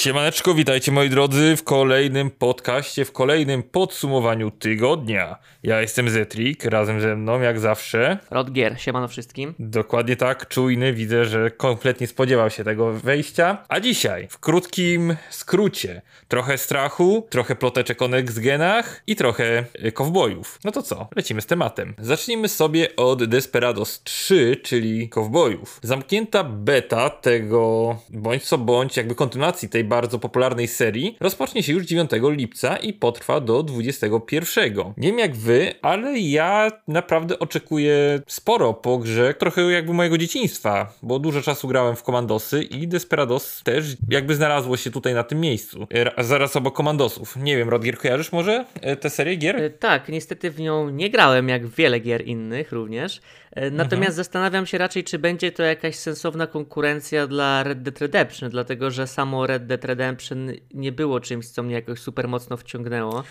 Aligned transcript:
Siemaneczko, 0.00 0.54
witajcie 0.54 0.92
moi 0.92 1.10
drodzy 1.10 1.56
w 1.56 1.64
kolejnym 1.64 2.30
podcaście, 2.30 3.04
w 3.04 3.12
kolejnym 3.12 3.62
podsumowaniu 3.62 4.50
tygodnia. 4.50 5.38
Ja 5.62 5.80
jestem 5.80 6.10
Zetrik, 6.10 6.64
razem 6.64 7.00
ze 7.00 7.16
mną 7.16 7.40
jak 7.40 7.60
zawsze. 7.60 8.18
Rodgier, 8.30 8.80
siemano 8.80 9.08
wszystkim. 9.08 9.54
Dokładnie 9.58 10.16
tak, 10.16 10.48
czujny, 10.48 10.92
widzę, 10.92 11.24
że 11.24 11.50
kompletnie 11.50 12.06
spodziewał 12.06 12.50
się 12.50 12.64
tego 12.64 12.92
wejścia. 12.92 13.64
A 13.68 13.80
dzisiaj, 13.80 14.28
w 14.30 14.38
krótkim 14.38 15.16
skrócie, 15.30 16.02
trochę 16.28 16.58
strachu, 16.58 17.26
trochę 17.30 17.56
ploteczek 17.56 18.02
o 18.02 18.08
next-genach 18.08 18.84
i 19.06 19.16
trochę 19.16 19.64
y, 19.84 19.92
kowbojów. 19.92 20.58
No 20.64 20.72
to 20.72 20.82
co, 20.82 21.08
lecimy 21.16 21.40
z 21.40 21.46
tematem. 21.46 21.94
Zacznijmy 21.98 22.48
sobie 22.48 22.96
od 22.96 23.24
Desperados 23.24 24.02
3, 24.02 24.56
czyli 24.62 25.08
kowbojów. 25.08 25.80
Zamknięta 25.82 26.44
beta 26.44 27.10
tego, 27.10 27.96
bądź 28.10 28.44
co 28.44 28.58
bądź, 28.58 28.96
jakby 28.96 29.14
kontynuacji 29.14 29.68
tej 29.68 29.89
bardzo 29.90 30.18
popularnej 30.18 30.68
serii 30.68 31.16
rozpocznie 31.20 31.62
się 31.62 31.72
już 31.72 31.84
9 31.84 32.10
lipca 32.22 32.76
i 32.76 32.92
potrwa 32.92 33.40
do 33.40 33.62
21. 33.62 34.74
Nie 34.96 35.08
wiem 35.08 35.18
jak 35.18 35.36
wy, 35.36 35.74
ale 35.82 36.18
ja 36.18 36.70
naprawdę 36.88 37.38
oczekuję 37.38 38.20
sporo 38.26 38.74
po 38.74 38.98
grze, 38.98 39.34
trochę 39.34 39.62
jakby 39.62 39.92
mojego 39.92 40.18
dzieciństwa, 40.18 40.92
bo 41.02 41.18
dużo 41.18 41.42
czasu 41.42 41.68
grałem 41.68 41.96
w 41.96 42.02
Komandosy 42.02 42.62
i 42.62 42.88
Desperados 42.88 43.62
też 43.62 43.96
jakby 44.08 44.34
znalazło 44.34 44.76
się 44.76 44.90
tutaj 44.90 45.14
na 45.14 45.24
tym 45.24 45.40
miejscu. 45.40 45.86
E, 45.90 46.24
zaraz 46.24 46.56
obok 46.56 46.76
Komandosów. 46.76 47.36
Nie 47.36 47.56
wiem, 47.56 47.68
Rodgier, 47.68 47.98
kojarzysz 47.98 48.32
może 48.32 48.64
e, 48.80 48.96
tę 48.96 49.10
serię 49.10 49.36
gier? 49.36 49.56
E, 49.56 49.70
tak, 49.70 50.08
niestety 50.08 50.50
w 50.50 50.60
nią 50.60 50.90
nie 50.90 51.10
grałem, 51.10 51.48
jak 51.48 51.66
wiele 51.66 52.00
gier 52.00 52.26
innych 52.26 52.72
również. 52.72 53.20
Natomiast 53.56 53.92
mhm. 53.92 54.12
zastanawiam 54.12 54.66
się 54.66 54.78
raczej, 54.78 55.04
czy 55.04 55.18
będzie 55.18 55.52
to 55.52 55.62
jakaś 55.62 55.96
sensowna 55.96 56.46
konkurencja 56.46 57.26
dla 57.26 57.62
Red 57.62 57.82
Dead 57.82 58.00
Redemption, 58.00 58.50
dlatego 58.50 58.90
że 58.90 59.06
samo 59.06 59.46
Red 59.46 59.66
Dead 59.66 59.84
Redemption 59.84 60.50
nie 60.74 60.92
było 60.92 61.20
czymś, 61.20 61.46
co 61.48 61.62
mnie 61.62 61.74
jakoś 61.74 62.00
super 62.00 62.28
mocno 62.28 62.56
wciągnęło. 62.56 63.24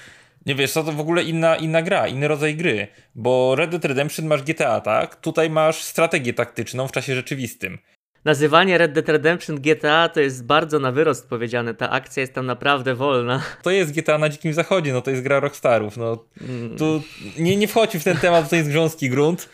Nie 0.45 0.55
wiesz, 0.55 0.71
co 0.71 0.83
to 0.83 0.91
w 0.91 0.99
ogóle 0.99 1.23
inna, 1.23 1.55
inna 1.55 1.81
gra, 1.81 2.07
inny 2.07 2.27
rodzaj 2.27 2.55
gry. 2.55 2.87
Bo 3.15 3.55
Red 3.55 3.71
Dead 3.71 3.85
Redemption 3.85 4.25
masz 4.25 4.43
GTA, 4.43 4.81
tak? 4.81 5.15
Tutaj 5.15 5.49
masz 5.49 5.83
strategię 5.83 6.33
taktyczną 6.33 6.87
w 6.87 6.91
czasie 6.91 7.15
rzeczywistym. 7.15 7.77
Nazywanie 8.25 8.77
Red 8.77 8.93
Dead 8.93 9.09
Redemption 9.09 9.61
GTA 9.61 10.09
to 10.09 10.19
jest 10.19 10.45
bardzo 10.45 10.79
na 10.79 10.91
wyrost 10.91 11.29
powiedziane. 11.29 11.73
Ta 11.73 11.89
akcja 11.89 12.21
jest 12.21 12.33
tam 12.33 12.45
naprawdę 12.45 12.95
wolna. 12.95 13.41
To 13.63 13.71
jest 13.71 13.91
GTA 13.95 14.17
na 14.17 14.29
Dzikim 14.29 14.53
Zachodzie, 14.53 14.93
no 14.93 15.01
to 15.01 15.11
jest 15.11 15.23
gra 15.23 15.39
Rockstarów. 15.39 15.97
No, 15.97 16.25
mm. 16.41 16.77
tu 16.77 17.01
nie, 17.37 17.57
nie 17.57 17.67
wchodzi 17.67 17.99
w 17.99 18.03
ten 18.03 18.17
temat, 18.17 18.49
to 18.49 18.55
jest 18.55 18.69
grząski 18.69 19.09
grunt. 19.09 19.49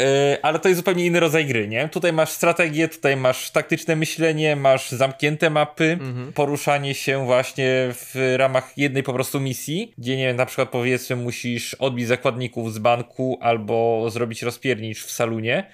E, 0.00 0.38
ale 0.42 0.58
to 0.58 0.68
jest 0.68 0.76
zupełnie 0.76 1.06
inny 1.06 1.20
rodzaj 1.20 1.46
gry, 1.46 1.68
nie? 1.68 1.88
Tutaj 1.88 2.12
masz 2.12 2.30
strategię, 2.30 2.88
tutaj 2.88 3.16
masz 3.16 3.50
taktyczne 3.50 3.96
myślenie, 3.96 4.56
masz 4.56 4.90
zamknięte 4.90 5.50
mapy, 5.50 5.98
mhm. 6.00 6.32
poruszanie 6.32 6.94
się 6.94 7.24
właśnie 7.24 7.88
w 7.90 8.34
ramach 8.36 8.78
jednej 8.78 9.02
po 9.02 9.12
prostu 9.12 9.40
misji, 9.40 9.94
gdzie 9.98 10.16
nie 10.16 10.26
wiem, 10.26 10.36
na 10.36 10.46
przykład 10.46 10.68
powiedzmy 10.68 11.16
musisz 11.16 11.74
odbić 11.74 12.06
zakładników 12.06 12.74
z 12.74 12.78
banku 12.78 13.38
albo 13.40 14.06
zrobić 14.10 14.42
rozpiernicz 14.42 15.04
w 15.04 15.10
salunie. 15.10 15.70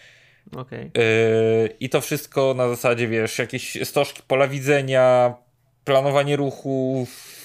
Okay. 0.57 0.91
Yy, 0.95 1.69
I 1.81 1.89
to 1.89 2.01
wszystko 2.01 2.55
na 2.55 2.69
zasadzie, 2.69 3.09
wiesz, 3.09 3.39
jakieś 3.39 3.79
stożki 3.85 4.23
pola 4.27 4.49
widzenia, 4.49 5.35
planowanie 5.85 6.37
ruchów, 6.37 7.45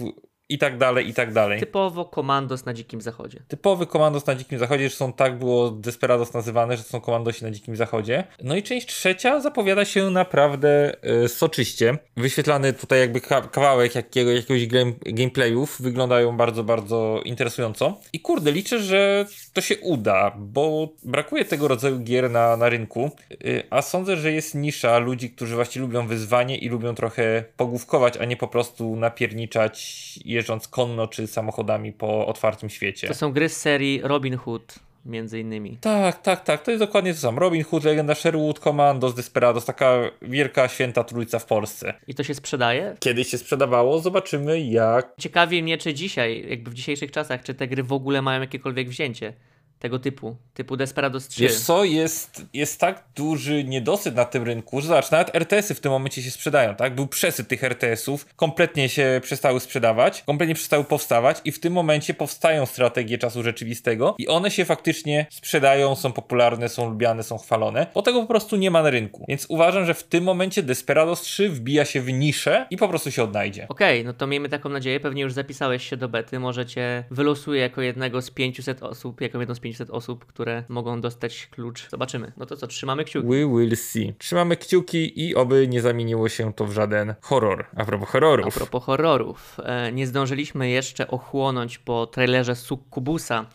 i 0.49 0.57
tak 0.57 0.77
dalej, 0.77 1.09
i 1.09 1.13
tak 1.13 1.33
dalej. 1.33 1.59
Typowo 1.59 2.05
komandos 2.05 2.65
na 2.65 2.73
Dzikim 2.73 3.01
Zachodzie. 3.01 3.39
Typowy 3.47 3.87
komandos 3.87 4.25
na 4.25 4.35
Dzikim 4.35 4.59
Zachodzie, 4.59 4.83
zresztą 4.83 5.13
tak 5.13 5.39
było 5.39 5.71
Desperados 5.71 6.33
nazywane, 6.33 6.77
że 6.77 6.83
są 6.83 7.01
komandosi 7.01 7.43
na 7.43 7.51
Dzikim 7.51 7.75
Zachodzie. 7.75 8.23
No 8.43 8.55
i 8.55 8.63
część 8.63 8.87
trzecia 8.87 9.39
zapowiada 9.39 9.85
się 9.85 10.09
naprawdę 10.09 10.93
y, 11.23 11.29
soczyście. 11.29 11.97
Wyświetlany 12.17 12.73
tutaj 12.73 12.99
jakby 12.99 13.21
kawałek 13.51 13.95
jakiego, 13.95 14.31
jakiegoś 14.31 14.67
game, 14.67 14.91
gameplayów 15.05 15.81
wyglądają 15.81 16.37
bardzo, 16.37 16.63
bardzo 16.63 17.21
interesująco. 17.25 17.97
I 18.13 18.19
kurde, 18.19 18.51
liczę, 18.51 18.79
że 18.79 19.25
to 19.53 19.61
się 19.61 19.77
uda, 19.77 20.31
bo 20.37 20.89
brakuje 21.03 21.45
tego 21.45 21.67
rodzaju 21.67 21.99
gier 21.99 22.31
na, 22.31 22.57
na 22.57 22.69
rynku, 22.69 23.11
y, 23.31 23.63
a 23.69 23.81
sądzę, 23.81 24.17
że 24.17 24.31
jest 24.31 24.55
nisza 24.55 24.97
ludzi, 24.97 25.29
którzy 25.29 25.55
właśnie 25.55 25.81
lubią 25.81 26.07
wyzwanie 26.07 26.57
i 26.57 26.69
lubią 26.69 26.95
trochę 26.95 27.43
pogłówkować, 27.57 28.17
a 28.17 28.25
nie 28.25 28.37
po 28.37 28.47
prostu 28.47 28.95
napierniczać 28.95 29.97
jeżdżąc 30.37 30.67
konno 30.67 31.07
czy 31.07 31.27
samochodami 31.27 31.93
po 31.93 32.27
otwartym 32.27 32.69
świecie. 32.69 33.07
To 33.07 33.13
są 33.13 33.31
gry 33.31 33.49
z 33.49 33.57
serii 33.57 34.01
Robin 34.03 34.37
Hood 34.37 34.79
między 35.07 35.39
innymi. 35.39 35.77
Tak, 35.81 36.21
tak, 36.21 36.43
tak. 36.43 36.63
To 36.63 36.71
jest 36.71 36.83
dokładnie 36.83 37.13
to 37.13 37.19
samo. 37.19 37.39
Robin 37.39 37.63
Hood, 37.63 37.83
Legenda 37.83 38.15
Sherwood, 38.15 38.59
Commandos, 38.59 39.15
Desperados, 39.15 39.65
taka 39.65 39.93
wielka 40.21 40.67
święta 40.67 41.03
trójca 41.03 41.39
w 41.39 41.45
Polsce. 41.45 41.93
I 42.07 42.15
to 42.15 42.23
się 42.23 42.33
sprzedaje? 42.33 42.95
Kiedyś 42.99 43.27
się 43.27 43.37
sprzedawało, 43.37 43.99
zobaczymy 43.99 44.61
jak. 44.61 45.13
Ciekawi 45.19 45.63
mnie, 45.63 45.77
czy 45.77 45.93
dzisiaj, 45.93 46.45
jakby 46.49 46.71
w 46.71 46.73
dzisiejszych 46.73 47.11
czasach, 47.11 47.43
czy 47.43 47.53
te 47.53 47.67
gry 47.67 47.83
w 47.83 47.93
ogóle 47.93 48.21
mają 48.21 48.41
jakiekolwiek 48.41 48.89
wzięcie 48.89 49.33
tego 49.79 49.99
typu, 49.99 50.35
typu 50.53 50.77
Desperados 50.77 51.27
3. 51.27 51.43
Wiesz 51.43 51.59
co, 51.59 51.83
jest, 51.83 52.45
jest 52.53 52.79
tak 52.79 53.03
duży 53.15 53.63
niedosyt 53.63 54.15
na 54.15 54.25
tym 54.25 54.43
rynku, 54.43 54.81
że 54.81 54.87
zobacz, 54.87 55.11
nawet 55.11 55.35
RTS-y 55.35 55.75
w 55.75 55.79
tym 55.79 55.91
momencie 55.91 56.21
się 56.21 56.31
sprzedają, 56.31 56.75
tak? 56.75 56.95
Był 56.95 57.07
przesyt 57.07 57.47
tych 57.47 57.63
RTS-ów, 57.63 58.25
kompletnie 58.35 58.89
się 58.89 59.21
przestały 59.23 59.59
sprzedawać, 59.59 60.23
kompletnie 60.25 60.55
przestały 60.55 60.83
powstawać 60.83 61.41
i 61.45 61.51
w 61.51 61.59
tym 61.59 61.73
momencie 61.73 62.13
powstają 62.13 62.65
strategie 62.65 63.17
czasu 63.17 63.43
rzeczywistego 63.43 64.15
i 64.17 64.27
one 64.27 64.51
się 64.51 64.65
faktycznie 64.65 65.25
sprzedają, 65.31 65.95
są 65.95 66.11
popularne, 66.11 66.69
są 66.69 66.89
lubiane, 66.89 67.23
są 67.23 67.37
chwalone, 67.37 67.87
bo 67.93 68.01
tego 68.01 68.21
po 68.21 68.27
prostu 68.27 68.55
nie 68.55 68.71
ma 68.71 68.83
na 68.83 68.89
rynku. 68.89 69.25
Więc 69.27 69.45
uważam, 69.49 69.85
że 69.85 69.93
w 69.93 70.03
tym 70.03 70.23
momencie 70.23 70.63
Desperados 70.63 71.21
3 71.21 71.49
wbija 71.49 71.85
się 71.85 72.01
w 72.01 72.13
niszę 72.13 72.67
i 72.69 72.77
po 72.77 72.89
prostu 72.89 73.11
się 73.11 73.23
odnajdzie. 73.23 73.65
Okej, 73.69 73.99
okay, 73.99 74.07
no 74.07 74.13
to 74.13 74.27
miejmy 74.27 74.49
taką 74.49 74.69
nadzieję, 74.69 74.99
pewnie 74.99 75.21
już 75.21 75.33
zapisałeś 75.33 75.89
się 75.89 75.97
do 75.97 76.09
bety, 76.09 76.39
może 76.39 76.65
cię 76.65 77.03
wylosuje 77.11 77.61
jako 77.61 77.81
jednego 77.81 78.21
z 78.21 78.31
500 78.31 78.83
osób, 78.83 79.21
jako 79.21 79.39
jedną 79.39 79.55
z 79.55 79.59
500 79.67 79.89
osób, 79.89 80.25
które 80.25 80.63
mogą 80.69 81.01
dostać 81.01 81.47
klucz. 81.47 81.89
Zobaczymy. 81.89 82.31
No 82.37 82.45
to 82.45 82.57
co, 82.57 82.67
trzymamy 82.67 83.03
kciuki. 83.03 83.27
We 83.27 83.57
will 83.57 83.77
see. 83.77 84.13
Trzymamy 84.17 84.57
kciuki 84.57 85.25
i 85.25 85.35
oby 85.35 85.67
nie 85.67 85.81
zamieniło 85.81 86.29
się 86.29 86.53
to 86.53 86.65
w 86.65 86.71
żaden 86.71 87.15
horror. 87.21 87.65
A 87.75 87.85
propos 87.85 88.09
horrorów. 88.09 88.47
A 88.47 88.51
propos 88.51 88.83
horrorów. 88.83 89.57
E, 89.63 89.91
nie 89.91 90.07
zdążyliśmy 90.07 90.69
jeszcze 90.69 91.07
ochłonąć 91.07 91.77
po 91.77 92.07
trailerze 92.07 92.55
Sukkubusa 92.55 93.45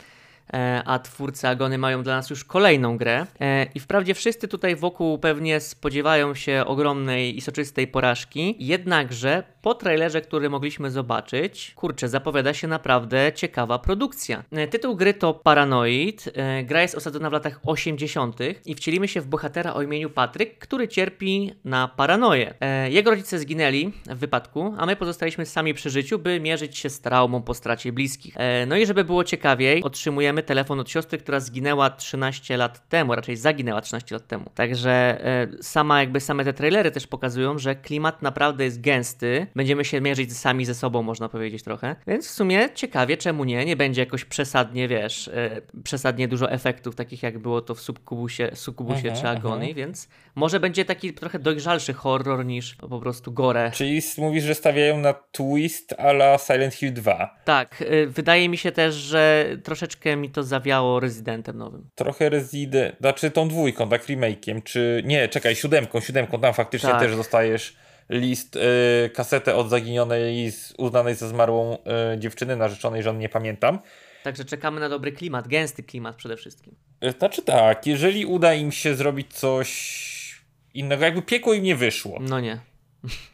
a 0.84 0.98
twórcy 0.98 1.48
Agony 1.48 1.78
mają 1.78 2.02
dla 2.02 2.16
nas 2.16 2.30
już 2.30 2.44
kolejną 2.44 2.96
grę. 2.96 3.26
E, 3.40 3.66
I 3.74 3.80
wprawdzie 3.80 4.14
wszyscy 4.14 4.48
tutaj 4.48 4.76
wokół 4.76 5.18
pewnie 5.18 5.60
spodziewają 5.60 6.34
się 6.34 6.64
ogromnej 6.66 7.36
i 7.36 7.40
soczystej 7.40 7.86
porażki, 7.86 8.56
jednakże 8.58 9.42
po 9.62 9.74
trailerze, 9.74 10.20
który 10.20 10.50
mogliśmy 10.50 10.90
zobaczyć, 10.90 11.72
kurczę, 11.76 12.08
zapowiada 12.08 12.54
się 12.54 12.68
naprawdę 12.68 13.32
ciekawa 13.34 13.78
produkcja. 13.78 14.44
E, 14.52 14.68
tytuł 14.68 14.96
gry 14.96 15.14
to 15.14 15.34
Paranoid. 15.34 16.32
Gra 16.64 16.82
jest 16.82 16.94
osadzona 16.94 17.30
w 17.30 17.32
latach 17.32 17.60
80. 17.66 18.38
i 18.66 18.74
wcielimy 18.74 19.08
się 19.08 19.20
w 19.20 19.26
bohatera 19.26 19.74
o 19.74 19.82
imieniu 19.82 20.10
Patryk, 20.10 20.58
który 20.58 20.88
cierpi 20.88 21.52
na 21.64 21.88
paranoję. 21.88 22.54
Jego 22.88 23.10
rodzice 23.10 23.38
zginęli 23.38 23.92
w 24.06 24.18
wypadku, 24.18 24.74
a 24.78 24.86
my 24.86 24.96
pozostaliśmy 24.96 25.46
sami 25.46 25.74
przy 25.74 25.90
życiu, 25.90 26.18
by 26.18 26.40
mierzyć 26.40 26.78
się 26.78 26.90
z 26.90 27.00
traumą 27.00 27.42
po 27.42 27.54
stracie 27.54 27.92
bliskich. 27.92 28.34
No 28.66 28.76
i 28.76 28.86
żeby 28.86 29.04
było 29.04 29.24
ciekawiej, 29.24 29.82
otrzymujemy 29.82 30.41
telefon 30.42 30.80
od 30.80 30.90
siostry, 30.90 31.18
która 31.18 31.40
zginęła 31.40 31.90
13 31.90 32.56
lat 32.56 32.88
temu, 32.88 33.14
raczej 33.14 33.36
zaginęła 33.36 33.80
13 33.80 34.14
lat 34.14 34.26
temu. 34.26 34.50
Także 34.54 34.90
e, 35.24 35.48
sama 35.62 36.00
jakby 36.00 36.20
same 36.20 36.44
te 36.44 36.52
trailery 36.52 36.90
też 36.90 37.06
pokazują, 37.06 37.58
że 37.58 37.74
klimat 37.74 38.22
naprawdę 38.22 38.64
jest 38.64 38.80
gęsty. 38.80 39.46
Będziemy 39.56 39.84
się 39.84 40.00
mierzyć 40.00 40.36
sami 40.36 40.64
ze 40.64 40.74
sobą, 40.74 41.02
można 41.02 41.28
powiedzieć 41.28 41.62
trochę. 41.62 41.96
Więc 42.06 42.28
w 42.28 42.30
sumie 42.30 42.68
ciekawie, 42.74 43.16
czemu 43.16 43.44
nie? 43.44 43.64
Nie 43.64 43.76
będzie 43.76 44.02
jakoś 44.02 44.24
przesadnie, 44.24 44.88
wiesz, 44.88 45.28
e, 45.28 45.60
przesadnie 45.84 46.28
dużo 46.28 46.50
efektów, 46.50 46.94
takich 46.94 47.22
jak 47.22 47.38
było 47.38 47.60
to 47.60 47.74
w 47.74 47.80
Subkubusie, 47.80 48.50
Sukubusie 48.54 49.08
uh 49.08 49.14
-huh, 49.14 49.20
czy 49.20 49.28
Agony, 49.28 49.64
uh 49.64 49.70
-huh. 49.70 49.74
więc 49.74 50.08
może 50.34 50.60
będzie 50.60 50.84
taki 50.84 51.12
trochę 51.12 51.38
dojrzalszy 51.38 51.92
horror 51.92 52.46
niż 52.46 52.74
po 52.74 53.00
prostu 53.00 53.32
gore. 53.32 53.70
Czyli 53.74 54.00
mówisz, 54.18 54.44
że 54.44 54.54
stawiają 54.54 54.98
na 54.98 55.12
twist 55.12 55.94
a 55.98 56.10
la 56.10 56.38
Silent 56.38 56.74
Hill 56.74 56.92
2. 56.92 57.40
Tak, 57.44 57.84
e, 57.88 58.06
wydaje 58.06 58.48
mi 58.48 58.56
się 58.56 58.72
też, 58.72 58.94
że 58.94 59.46
troszeczkę 59.64 60.16
mi 60.16 60.30
to 60.32 60.42
zawiało 60.42 61.00
Residentem 61.00 61.58
nowym. 61.58 61.88
Trochę 61.94 62.28
Resident, 62.28 62.96
znaczy 63.00 63.30
tą 63.30 63.48
dwójką, 63.48 63.88
tak, 63.88 64.06
remake'iem, 64.06 64.62
czy 64.62 65.02
nie, 65.06 65.28
czekaj, 65.28 65.56
siódemką, 65.56 66.00
siódemką, 66.00 66.40
tam 66.40 66.54
faktycznie 66.54 66.90
tak. 66.90 67.00
też 67.00 67.16
dostajesz 67.16 67.76
list, 68.10 68.56
y, 68.56 69.10
kasetę 69.14 69.56
od 69.56 69.68
zaginionej, 69.68 70.52
uznanej 70.78 71.14
za 71.14 71.28
zmarłą 71.28 71.78
y, 72.14 72.18
dziewczyny 72.18 72.56
narzeczonej, 72.56 73.02
żony 73.02 73.18
nie 73.18 73.28
pamiętam. 73.28 73.78
Także 74.22 74.44
czekamy 74.44 74.80
na 74.80 74.88
dobry 74.88 75.12
klimat, 75.12 75.48
gęsty 75.48 75.82
klimat 75.82 76.16
przede 76.16 76.36
wszystkim. 76.36 76.74
Y, 77.04 77.10
znaczy 77.18 77.42
tak, 77.42 77.86
jeżeli 77.86 78.26
uda 78.26 78.54
im 78.54 78.72
się 78.72 78.94
zrobić 78.94 79.34
coś 79.34 80.42
innego, 80.74 81.04
jakby 81.04 81.22
piekło 81.22 81.54
im 81.54 81.62
nie 81.62 81.76
wyszło. 81.76 82.18
No 82.20 82.40
nie. 82.40 82.71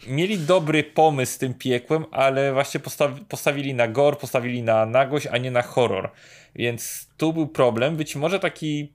Mieli 0.06 0.38
dobry 0.38 0.84
pomysł 0.84 1.32
z 1.32 1.38
tym 1.38 1.54
piekłem, 1.54 2.04
ale 2.10 2.52
właśnie 2.52 2.80
postawi 2.80 3.24
postawili 3.24 3.74
na 3.74 3.88
gore, 3.88 4.16
postawili 4.16 4.62
na 4.62 4.86
nagość, 4.86 5.26
a 5.26 5.38
nie 5.38 5.50
na 5.50 5.62
horror. 5.62 6.10
Więc 6.54 7.08
tu 7.16 7.32
był 7.32 7.46
problem. 7.46 7.96
Być 7.96 8.16
może 8.16 8.40
taki 8.40 8.92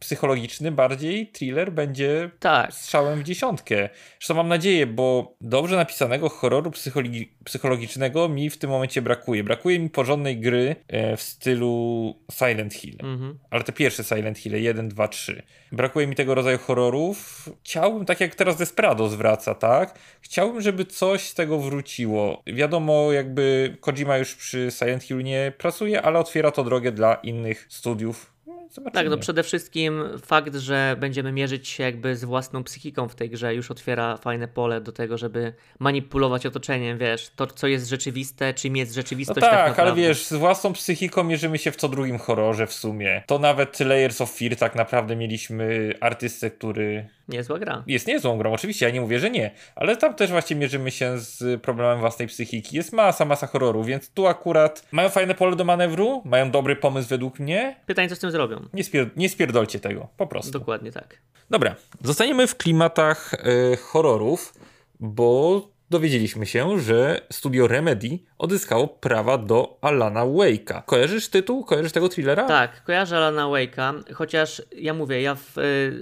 psychologiczny 0.00 0.72
bardziej 0.72 1.26
thriller 1.26 1.72
będzie 1.72 2.30
Tak. 2.40 2.74
strzałem 2.74 3.20
w 3.20 3.22
dziesiątkę. 3.22 3.88
Zresztą 4.18 4.34
mam 4.34 4.48
nadzieję, 4.48 4.86
bo 4.86 5.36
dobrze 5.40 5.76
napisanego 5.76 6.28
horroru 6.28 6.70
psychologi 6.70 7.34
psychologicznego 7.44 8.28
mi 8.28 8.50
w 8.50 8.58
tym 8.58 8.70
momencie 8.70 9.02
brakuje. 9.02 9.44
Brakuje 9.44 9.78
mi 9.78 9.90
porządnej 9.90 10.40
gry 10.40 10.76
e, 10.88 11.16
w 11.16 11.22
stylu 11.22 12.14
Silent 12.32 12.74
Hill. 12.74 12.96
Mhm. 13.02 13.38
Ale 13.50 13.64
te 13.64 13.72
pierwsze 13.72 14.04
Silent 14.04 14.38
Hill 14.38 14.62
1, 14.62 14.88
2, 14.88 15.08
3. 15.08 15.42
Brakuje 15.72 16.06
mi 16.06 16.14
tego 16.16 16.34
rodzaju 16.34 16.58
horrorów. 16.58 17.48
Chciałbym, 17.62 18.04
tak 18.04 18.20
jak 18.20 18.34
teraz 18.34 18.56
Desperado 18.56 19.08
zwraca, 19.08 19.54
tak? 19.54 19.98
Chciałbym, 20.20 20.60
żeby 20.60 20.84
coś 20.84 21.28
z 21.28 21.34
tego 21.34 21.58
wróciło. 21.58 22.42
Wiadomo, 22.46 23.12
jakby 23.12 23.76
Kojima 23.80 24.18
już 24.18 24.34
przy 24.34 24.70
Silent 24.70 25.02
Hill 25.02 25.22
nie 25.22 25.52
pracuje, 25.58 26.02
ale 26.02 26.18
otwiera 26.18 26.50
to 26.50 26.64
drogę 26.64 26.92
dla 26.92 27.14
innych 27.14 27.66
studiów. 27.68 28.33
No, 28.76 28.82
Zobaczymy. 28.82 29.04
Tak, 29.04 29.10
no 29.10 29.18
przede 29.18 29.42
wszystkim 29.42 30.02
fakt, 30.26 30.54
że 30.54 30.96
będziemy 31.00 31.32
mierzyć 31.32 31.68
się 31.68 31.82
jakby 31.82 32.16
z 32.16 32.24
własną 32.24 32.64
psychiką 32.64 33.08
w 33.08 33.14
tej 33.14 33.30
grze 33.30 33.54
już 33.54 33.70
otwiera 33.70 34.16
fajne 34.16 34.48
pole 34.48 34.80
do 34.80 34.92
tego, 34.92 35.18
żeby 35.18 35.52
manipulować 35.78 36.46
otoczeniem, 36.46 36.98
wiesz, 36.98 37.30
to 37.36 37.46
co 37.46 37.66
jest 37.66 37.88
rzeczywiste, 37.88 38.54
czym 38.54 38.76
jest 38.76 38.92
No 38.92 38.94
rzeczywistość 38.94 39.40
tak, 39.40 39.66
tak 39.68 39.78
ale 39.78 39.94
wiesz, 39.94 40.26
z 40.26 40.32
własną 40.32 40.72
psychiką 40.72 41.24
mierzymy 41.24 41.58
się 41.58 41.72
w 41.72 41.76
co 41.76 41.88
drugim 41.88 42.18
horrorze 42.18 42.66
w 42.66 42.72
sumie. 42.72 43.22
To 43.26 43.38
nawet 43.38 43.80
Layers 43.80 44.20
of 44.20 44.32
Fear 44.32 44.56
tak 44.56 44.74
naprawdę 44.74 45.16
mieliśmy 45.16 45.94
artystę, 46.00 46.50
który 46.50 47.08
Niezła 47.28 47.58
gra. 47.58 47.82
jest 47.86 48.06
niezłą 48.06 48.38
grą, 48.38 48.52
oczywiście, 48.52 48.86
ja 48.86 48.92
nie 48.92 49.00
mówię, 49.00 49.18
że 49.18 49.30
nie, 49.30 49.50
ale 49.76 49.96
tam 49.96 50.14
też 50.14 50.30
właśnie 50.30 50.56
mierzymy 50.56 50.90
się 50.90 51.18
z 51.18 51.62
problemem 51.62 52.00
własnej 52.00 52.28
psychiki. 52.28 52.76
Jest 52.76 52.92
masa, 52.92 53.24
masa 53.24 53.46
horroru, 53.46 53.84
więc 53.84 54.10
tu 54.10 54.26
akurat 54.26 54.86
mają 54.92 55.08
fajne 55.08 55.34
pole 55.34 55.56
do 55.56 55.64
manewru, 55.64 56.22
mają 56.24 56.50
dobry 56.50 56.76
pomysł 56.76 57.08
według 57.08 57.38
mnie. 57.38 57.76
Pytanie, 57.86 58.08
co 58.08 58.16
z 58.16 58.18
tym 58.18 58.30
zrobią? 58.30 58.63
Nie, 58.72 58.84
spier- 58.84 59.10
nie 59.16 59.28
spierdolcie 59.28 59.80
tego, 59.80 60.08
po 60.16 60.26
prostu. 60.26 60.50
Dokładnie 60.58 60.92
tak. 60.92 61.18
Dobra, 61.50 61.76
zostaniemy 62.02 62.46
w 62.46 62.56
klimatach 62.56 63.34
e, 63.34 63.76
horrorów, 63.76 64.54
bo 65.00 65.68
dowiedzieliśmy 65.90 66.46
się, 66.46 66.80
że 66.80 67.20
studio 67.32 67.66
Remedy 67.68 68.18
odzyskało 68.38 68.88
prawa 68.88 69.38
do 69.38 69.78
Alana 69.80 70.20
Wake'a. 70.26 70.82
Kojarzysz 70.86 71.28
tytuł? 71.28 71.64
Kojarzysz 71.64 71.92
tego 71.92 72.08
thrillera? 72.08 72.44
Tak, 72.48 72.84
kojarzę 72.84 73.16
Alana 73.16 73.44
Wake'a, 73.44 74.14
chociaż 74.14 74.62
ja 74.76 74.94
mówię, 74.94 75.22
ja 75.22 75.34
w, 75.34 75.52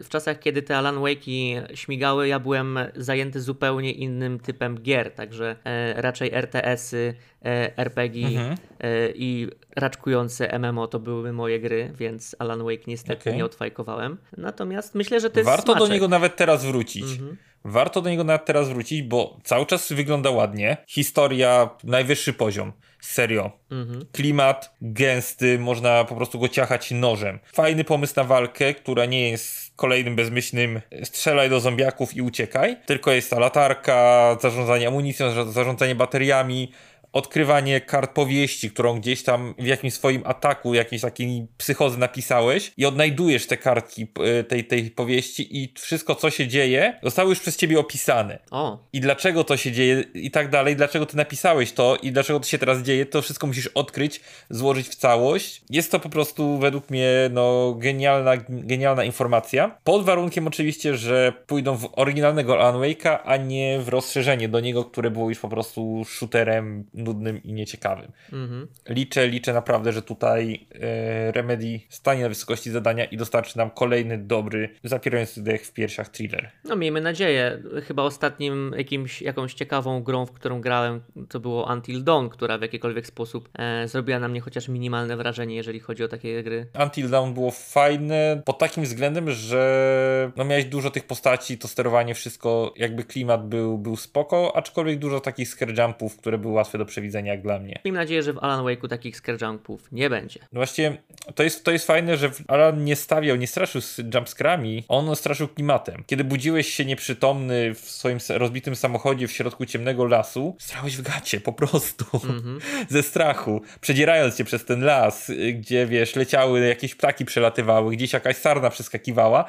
w 0.03 0.09
czasach, 0.09 0.39
kiedy 0.39 0.63
te 0.63 0.77
Alan 0.79 0.97
Wake'i 0.97 1.63
śmigały, 1.75 2.29
ja 2.29 2.39
byłem 2.39 2.79
zajęty 2.97 3.41
zupełnie 3.41 3.93
innym 3.93 4.41
typem 4.41 4.79
gier, 4.83 5.11
także 5.15 5.57
e, 5.65 6.03
raczej 6.03 6.31
RTS-y, 6.35 7.15
e, 7.45 7.77
RPG 7.79 8.27
Mhm. 8.27 8.57
e, 8.81 9.09
i 9.15 9.49
raczkujące 9.77 10.59
MMO 10.59 10.87
to 10.87 10.99
były 10.99 11.33
moje 11.33 11.61
gry, 11.61 11.93
więc 11.95 12.37
Alan 12.39 12.63
Wake 12.65 12.83
niestety 12.87 13.21
Okej. 13.23 13.37
nie 13.37 13.45
odfajkowałem. 13.45 14.19
Natomiast 14.37 14.95
myślę, 14.95 15.21
że 15.21 15.31
to 15.31 15.41
jest 15.41 15.51
Warto 15.51 15.67
do 15.73 15.79
smaczek. 15.79 15.93
niego 15.93 16.09
nawet 16.09 16.37
teraz 16.37 16.65
wrócić. 16.65 17.13
Mhm. 17.13 17.37
Warto 17.65 18.03
do 18.03 18.11
niego 18.11 18.25
nawet 18.25 18.45
teraz 18.45 18.69
wrócić, 18.69 19.03
bo 19.03 19.37
cały 19.45 19.67
czas 19.67 19.93
wygląda 19.93 20.31
ładnie. 20.31 20.77
Historia, 20.87 21.71
najwyższy 21.85 22.33
poziom. 22.33 22.73
Serio. 23.01 23.51
Mhm. 23.71 24.07
Klimat 24.13 24.75
gęsty, 24.81 25.59
można 25.59 26.05
po 26.05 26.15
prostu 26.15 26.39
go 26.39 26.49
ciachać 26.49 26.91
nożem. 26.91 27.39
Fajny 27.55 27.85
pomysł 27.85 28.13
na 28.17 28.25
walkę, 28.25 28.75
która 28.75 29.05
nie 29.07 29.31
jest 29.31 29.73
kolejnym 29.77 30.17
bezmyślnym 30.17 30.81
strzelaj 31.05 31.51
do 31.51 31.61
zombiaków 31.61 32.17
i 32.17 32.23
uciekaj, 32.23 32.77
tylko 32.87 33.13
jest 33.13 33.31
ta 33.31 33.39
latarka, 33.39 34.37
zarządzanie 34.41 34.89
amunicją, 34.89 35.31
za- 35.31 35.45
zarządzanie 35.53 35.95
bateriami, 35.95 36.73
odkrywanie 37.13 37.81
kart 37.81 38.11
powieści, 38.15 38.71
którą 38.71 39.01
gdzieś 39.01 39.23
tam 39.23 39.55
w 39.59 39.67
jakimś 39.67 39.95
swoim 39.95 40.23
ataku, 40.25 40.75
jakiejś 40.75 41.03
takiej 41.03 41.47
psychozy 41.59 41.99
napisałeś 41.99 42.73
i 42.77 42.87
odnajdujesz 42.87 43.47
te 43.47 43.57
kartki 43.57 44.07
p- 44.07 44.45
tej, 44.45 44.65
tej 44.65 44.91
powieści 44.91 45.63
i 45.63 45.75
wszystko, 45.79 46.15
co 46.15 46.31
się 46.31 46.49
dzieje, 46.49 46.99
zostało 47.03 47.31
już 47.31 47.41
przez 47.41 47.57
ciebie 47.57 47.79
opisane 47.81 48.39
O, 48.51 48.79
i 48.93 49.01
dlaczego 49.01 49.45
to 49.45 49.57
się 49.57 49.73
dzieje 49.73 50.05
i 50.15 50.31
tak 50.31 50.51
dalej, 50.51 50.77
dlaczego 50.77 51.07
ty 51.07 51.17
napisałeś 51.17 51.73
to 51.73 51.97
i 52.03 52.13
dlaczego 52.13 52.41
to 52.41 52.47
się 52.47 52.59
teraz 52.59 52.83
dzieje, 52.83 53.07
to 53.07 53.23
wszystko 53.23 53.47
musisz 53.47 53.67
odkryć, 53.67 54.21
złożyć 54.51 54.89
w 54.89 54.95
całość. 54.95 55.63
Jest 55.71 55.91
to 55.91 56.01
po 56.01 56.09
prostu 56.09 56.59
według 56.59 56.91
mnie 56.91 57.09
no 57.31 57.75
genialna, 57.79 58.33
genialna 58.49 59.05
informacja. 59.05 59.79
Pod 59.85 60.05
warunkiem 60.05 60.47
oczywiście, 60.47 60.97
że 60.97 61.33
pójdą 61.47 61.77
w 61.77 61.89
oryginalnego 61.93 62.61
Alan 62.61 62.81
Wake'a, 62.81 63.19
a 63.25 63.37
nie 63.37 63.81
w 63.81 63.89
rozszerzenie 63.89 64.49
do 64.49 64.61
niego, 64.61 64.85
które 64.85 65.11
było 65.11 65.29
już 65.29 65.39
po 65.39 65.49
prostu 65.49 66.05
shooterem 66.05 66.85
nudnym 67.03 67.43
i 67.43 67.53
nieciekawym. 67.53 68.13
mhm. 68.33 68.69
Liczę, 68.89 69.29
liczę 69.29 69.53
naprawdę, 69.53 69.93
że 69.93 70.03
tutaj 70.03 70.67
e, 70.75 71.33
Remedy 71.33 71.81
stanie 71.89 72.23
na 72.23 72.29
wysokości 72.29 72.71
zadania 72.71 73.05
i 73.05 73.17
dostarczy 73.17 73.59
nam 73.59 73.71
kolejny 73.71 74.19
dobry, 74.19 74.69
zapierający 74.85 75.43
dech 75.43 75.67
w 75.67 75.73
piersiach 75.73 76.09
thriller. 76.09 76.51
No 76.65 76.77
miejmy 76.77 77.01
nadzieję. 77.01 77.63
Chyba 77.85 78.03
ostatnim 78.03 78.75
jakimś, 78.77 79.23
jakąś 79.23 79.55
ciekawą 79.55 80.03
grą, 80.03 80.27
w 80.27 80.33
którą 80.33 80.61
grałem, 80.61 81.01
to 81.29 81.41
było 81.41 81.73
Until 81.73 82.05
Dawn, 82.05 82.29
która 82.29 82.59
w 82.59 82.63
jakikolwiek 82.63 83.07
sposób 83.07 83.49
e, 83.59 83.89
zrobiła 83.89 84.19
na 84.19 84.29
mnie 84.29 84.41
chociaż 84.41 84.69
minimalne 84.69 85.17
wrażenie, 85.17 85.57
jeżeli 85.57 85.81
chodzi 85.81 86.05
o 86.05 86.09
takie 86.09 86.43
gry. 86.43 86.67
Until 86.83 87.11
Dawn 87.11 87.33
było 87.33 87.51
fajne 87.51 88.43
pod 88.45 88.59
takim 88.59 88.85
względem, 88.85 89.31
że 89.31 90.33
no 90.37 90.45
miałeś 90.45 90.65
dużo 90.65 90.91
tych 90.91 91.07
postaci, 91.07 91.59
to 91.59 91.69
sterowanie, 91.69 92.15
wszystko, 92.15 92.75
jakby 92.77 93.05
klimat 93.05 93.49
był, 93.49 93.79
był 93.79 93.97
spoko, 93.97 94.57
aczkolwiek 94.57 94.99
dużo 94.99 95.21
takich 95.21 95.49
scare 95.49 95.73
jumpów, 95.79 96.17
które 96.17 96.39
były 96.39 96.55
łatwe 96.55 96.79
do 96.79 96.85
przewidzenia 96.93 97.33
jak 97.33 97.43
dla 97.43 97.59
mnie. 97.59 97.81
Miejmy 97.85 97.99
nadzieję, 97.99 98.23
że 98.23 98.33
w 98.33 98.39
Alan 98.39 98.65
Wake'u 98.65 98.89
takich 98.89 99.17
scare 99.17 99.39
jumpów 99.43 99.93
nie 99.93 100.11
będzie. 100.11 100.41
No 100.41 100.59
właśnie, 100.59 100.97
to 101.35 101.43
jest, 101.43 101.65
to 101.65 101.71
jest 101.71 101.87
fajne, 101.87 102.17
że 102.17 102.31
Alan 102.49 102.85
nie 102.85 102.97
stawiał, 102.97 103.37
nie 103.37 103.47
straszył 103.47 103.81
z 103.81 103.99
jumpscarami, 104.15 104.85
on 104.89 105.17
straszył 105.17 105.49
klimatem. 105.49 106.05
Kiedy 106.07 106.25
budziłeś 106.25 106.75
się 106.75 106.85
nieprzytomny 106.85 107.75
w 107.75 107.81
swoim 107.81 108.19
rozbitym 108.29 108.77
samochodzie 108.77 109.29
w 109.29 109.33
środku 109.33 109.67
ciemnego 109.67 110.05
lasu, 110.05 110.57
strałeś 110.59 110.97
w 110.97 111.03
gacie, 111.03 111.41
po 111.41 111.53
prostu. 111.53 112.05
Mhm. 112.15 112.59
Ze 112.89 113.03
strachu, 113.03 113.63
przedzierając 113.81 114.37
się 114.37 114.45
przez 114.45 114.65
ten 114.65 114.85
las, 114.85 115.31
y, 115.31 115.53
gdzie 115.53 115.87
wiesz, 115.87 116.17
leciały 116.17 116.61
jakieś 116.67 116.95
ptaki 116.95 117.25
przelatywały, 117.25 117.97
gdzieś 117.97 118.13
jakaś 118.13 118.37
sarna 118.37 118.71
przeskakiwała. 118.71 119.45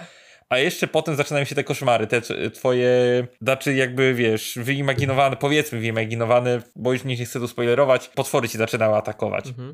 A 0.50 0.58
jeszcze 0.58 0.88
potem 0.88 1.16
zaczynają 1.16 1.46
się 1.46 1.56
te 1.56 1.64
koszmary, 1.64 2.08
te 2.08 2.22
twoje, 2.54 2.88
znaczy 3.42 3.74
jakby 3.74 4.14
wiesz, 4.14 4.60
wyimaginowane, 4.62 5.36
powiedzmy 5.36 5.80
wyimaginowane, 5.80 6.62
bo 6.76 6.94
już 6.94 7.04
nie 7.04 7.26
chcę 7.26 7.40
tu 7.40 7.48
spoilerować, 7.48 8.08
potwory 8.08 8.50
ci 8.50 8.58
zaczynały 8.58 8.96
atakować. 8.96 9.48
Mhm. 9.48 9.74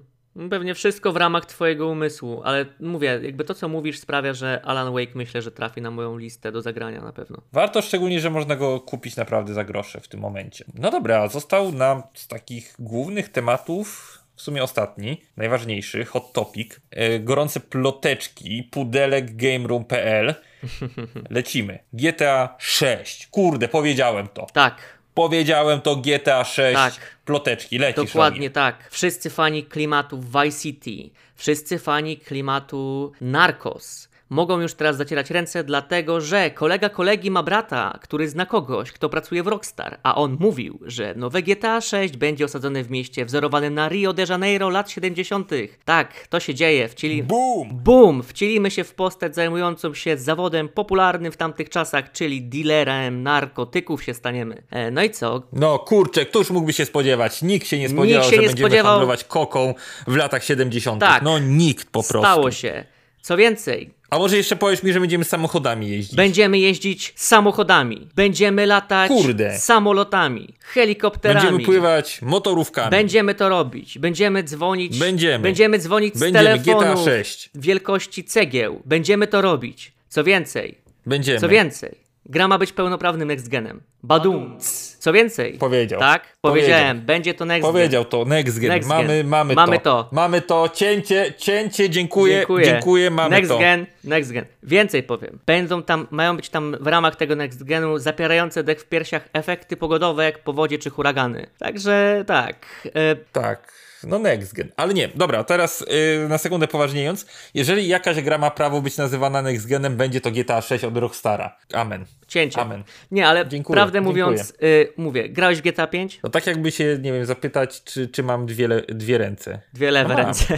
Pewnie 0.49 0.73
wszystko 0.73 1.11
w 1.11 1.15
ramach 1.15 1.45
twojego 1.45 1.87
umysłu, 1.87 2.41
ale 2.43 2.65
mówię, 2.79 3.19
jakby 3.23 3.43
to 3.43 3.53
co 3.53 3.69
mówisz 3.69 3.99
sprawia, 3.99 4.33
że 4.33 4.61
Alan 4.65 4.93
Wake 4.93 5.11
myślę, 5.15 5.41
że 5.41 5.51
trafi 5.51 5.81
na 5.81 5.91
moją 5.91 6.17
listę 6.17 6.51
do 6.51 6.61
zagrania 6.61 7.01
na 7.01 7.13
pewno. 7.13 7.37
Warto 7.53 7.81
szczególnie, 7.81 8.19
że 8.19 8.29
można 8.29 8.55
go 8.55 8.79
kupić 8.79 9.15
naprawdę 9.15 9.53
za 9.53 9.63
grosze 9.63 10.01
w 10.01 10.07
tym 10.07 10.19
momencie. 10.19 10.65
No 10.73 10.91
dobra, 10.91 11.27
został 11.27 11.71
nam 11.71 12.03
z 12.13 12.27
takich 12.27 12.75
głównych 12.79 13.29
tematów 13.29 14.18
w 14.39 14.41
sumie 14.41 14.63
ostatni, 14.63 15.21
najważniejszy, 15.37 16.05
hot 16.05 16.33
topic, 16.33 16.79
e, 16.91 17.19
gorące 17.19 17.59
ploteczki, 17.59 18.63
pudelek 18.63 19.35
gameroom.pl. 19.35 20.35
Lecimy. 21.29 21.79
GTA 21.93 22.55
6. 22.59 23.27
Kurde, 23.27 23.67
powiedziałem 23.67 24.27
to. 24.27 24.47
Tak, 24.53 24.99
Powiedziałem 25.13 25.81
to 25.81 25.95
GTA 25.95 26.43
6. 26.43 26.75
Tak. 26.75 26.93
Ploteczki, 27.25 27.77
lecisz. 27.77 28.05
Dokładnie 28.05 28.39
Rogi. 28.39 28.53
tak. 28.53 28.87
Wszyscy 28.91 29.29
fani 29.29 29.63
klimatu 29.63 30.21
Vice 30.21 30.59
City, 30.59 31.09
wszyscy 31.35 31.79
fani 31.79 32.17
klimatu 32.17 33.11
Narcos 33.21 34.08
mogą 34.29 34.61
już 34.61 34.73
teraz 34.73 34.97
zacierać 34.97 35.31
ręce, 35.31 35.63
dlatego 35.63 36.21
że 36.21 36.51
kolega 36.51 36.89
kolegi 36.89 37.31
ma 37.31 37.43
brata, 37.43 37.99
który 38.01 38.29
zna 38.29 38.45
kogoś, 38.45 38.91
kto 38.91 39.09
pracuje 39.09 39.43
w 39.43 39.47
Rockstar, 39.47 39.99
a 40.03 40.15
on 40.15 40.37
mówił, 40.39 40.79
że 40.81 41.13
nowe 41.15 41.41
GTA 41.41 41.81
6 41.81 42.17
będzie 42.17 42.45
osadzone 42.45 42.83
w 42.83 42.91
mieście 42.91 43.25
wzorowanym 43.25 43.73
na 43.73 43.89
Rio 43.89 44.13
de 44.13 44.25
Janeiro 44.29 44.69
lat 44.69 44.91
70. 44.91 45.51
Tak, 45.85 46.27
to 46.27 46.39
się 46.39 46.53
dzieje. 46.55 46.87
Wcieli... 46.87 47.23
Boom! 47.23 47.69
Bum! 47.71 48.23
Wcielimy 48.23 48.71
się 48.71 48.83
w 48.83 48.93
postać 48.93 49.35
zajmującą 49.35 49.93
się 49.93 50.17
zawodem 50.17 50.69
popularnym 50.69 51.31
w 51.31 51.37
tamtych 51.37 51.69
czasach, 51.69 52.11
czyli 52.11 52.41
dealerem 52.41 53.23
narkotyków 53.23 54.03
się 54.03 54.13
staniemy. 54.13 54.63
E, 54.71 54.91
no 54.91 55.03
i 55.03 55.09
co? 55.09 55.41
No 55.53 55.79
kurczę, 55.79 56.25
któż 56.25 56.49
mógłby 56.49 56.73
się 56.73 56.85
spodziewać? 56.85 57.41
Nikt 57.41 57.67
się 57.67 57.79
nie 57.79 57.89
spodziewał, 57.89 58.23
się 58.23 58.29
że 58.29 58.41
nie 58.41 58.47
będziemy 58.47 58.69
spodziewał. 58.69 58.91
handlować 58.91 59.23
koką 59.23 59.73
w 60.07 60.15
latach 60.15 60.43
70. 60.43 61.01
Tak. 61.01 61.23
No 61.23 61.39
nikt 61.39 61.85
po 61.87 62.03
prostu. 62.03 62.19
Stało 62.19 62.51
się. 62.51 62.85
Co 63.21 63.37
więcej, 63.37 63.93
A 64.09 64.17
może 64.17 64.37
jeszcze 64.37 64.55
powiesz 64.55 64.83
mi, 64.83 64.93
że 64.93 64.99
będziemy 64.99 65.23
samochodami 65.23 65.89
jeździć? 65.89 66.15
Będziemy 66.15 66.59
jeździć 66.59 67.13
samochodami, 67.15 68.07
będziemy 68.15 68.65
latać 68.65 69.07
Kurde. 69.07 69.59
samolotami, 69.59 70.53
helikopterami. 70.59 71.45
Będziemy 71.45 71.65
pływać 71.65 72.21
motorówkami. 72.21 72.91
Będziemy 72.91 73.35
to 73.35 73.49
robić. 73.49 73.99
Będziemy 73.99 74.43
dzwonić. 74.43 74.99
Będziemy. 74.99 75.43
Będziemy 75.43 75.79
dzwonić 75.79 76.15
z 76.15 76.19
Będziemy. 76.19 76.45
telefonu 76.59 76.79
GTA 76.95 77.03
6. 77.05 77.49
wielkości 77.55 78.23
cegieł. 78.23 78.81
Będziemy 78.85 79.27
to 79.27 79.41
robić. 79.41 79.91
Co 80.09 80.23
więcej, 80.23 80.75
Będziemy. 81.05 81.39
co 81.39 81.49
więcej, 81.49 81.95
gra 82.29 82.47
ma 82.47 82.57
być 82.57 82.73
pełnoprawnym 82.73 83.27
next 83.27 83.47
genem. 83.49 83.81
Badumc. 84.03 84.89
Co 84.99 85.13
więcej, 85.13 85.57
Powiedział. 85.57 85.99
tak? 85.99 86.37
Powiedziałem, 86.41 87.01
będzie 87.01 87.33
to 87.33 87.45
next 87.45 87.67
Powiedział 87.69 88.05
to, 88.05 88.25
next 88.25 88.59
gen. 88.59 88.69
Next 88.69 88.89
mamy, 88.89 89.07
gen. 89.07 89.27
mamy, 89.27 89.53
Mamy 89.53 89.79
to. 89.79 90.03
to. 90.03 90.09
Mamy 90.11 90.41
to, 90.41 90.69
cięcie, 90.73 91.33
cięcie, 91.37 91.89
dziękuję, 91.89 92.35
Dziękuję. 92.37 92.65
dziękuję, 92.65 93.09
mamy 93.11 93.29
next 93.29 93.51
to. 93.51 93.59
gen, 93.59 93.85
next 94.03 94.31
gen. 94.31 94.45
Więcej 94.63 95.03
powiem. 95.03 95.39
Będą 95.45 95.83
tam, 95.83 96.07
mają 96.11 96.35
być 96.35 96.49
tam 96.49 96.75
w 96.79 96.87
ramach 96.87 97.15
tego 97.15 97.35
next 97.35 97.63
genu 97.63 97.97
zapierające 97.97 98.63
dech 98.63 98.79
w 98.81 98.85
piersiach 98.85 99.29
efekty 99.33 99.77
pogodowe 99.77 100.23
jak 100.25 100.39
powodzie 100.43 100.77
czy 100.77 100.89
huragany. 100.89 101.47
Także 101.59 102.23
tak. 102.27 102.65
E, 102.95 103.15
Tak, 103.15 103.73
no 104.03 104.19
next 104.19 104.53
gen. 104.53 104.71
Ale 104.77 104.93
nie, 104.93 105.07
dobra, 105.15 105.43
teraz 105.43 105.85
yy, 106.21 106.29
na 106.29 106.37
sekundę 106.37 106.67
poważniejąc. 106.67 107.25
Jeżeli 107.53 107.87
jakaś 107.87 108.21
gra 108.21 108.37
ma 108.37 108.51
prawo 108.51 108.81
być 108.81 108.97
nazywana 108.97 109.41
next 109.41 109.67
genem, 109.67 109.97
będzie 109.97 110.21
to 110.21 110.31
GTA 110.31 110.61
6 110.61 110.83
od 110.83 110.97
Rockstara. 110.97 111.57
Amen. 111.73 112.05
cięcie. 112.27 112.61
Amen. 112.61 112.83
Nie, 113.11 113.27
ale 113.27 113.47
Dziękuję, 113.47 113.75
prawdę 113.75 114.01
dziękuję. 114.01 114.25
mówiąc, 114.25 114.53
y, 114.63 114.93
mówię, 114.97 115.29
grałeś 115.29 115.57
w 115.57 115.61
GTA 115.61 115.87
5? 115.87 116.19
No 116.23 116.29
tak 116.29 116.47
jakby 116.47 116.71
się, 116.71 116.97
nie 117.01 117.13
wiem, 117.13 117.25
zapytać, 117.25 117.83
czy, 117.83 118.07
czy 118.07 118.23
mam 118.23 118.45
dwie, 118.45 118.67
dwie 118.87 119.17
ręce. 119.17 119.61
Dwie 119.73 119.91
lewe 119.91 120.15
ręce. 120.15 120.45